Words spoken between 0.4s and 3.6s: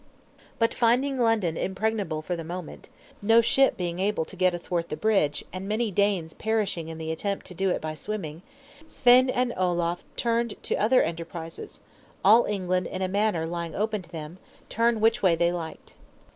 But finding London impregnable for the moment (no